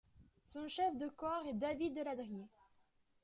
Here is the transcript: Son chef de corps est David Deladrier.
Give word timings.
Son 0.47 0.67
chef 0.67 0.97
de 0.97 1.07
corps 1.09 1.45
est 1.45 1.53
David 1.53 1.93
Deladrier. 1.93 2.49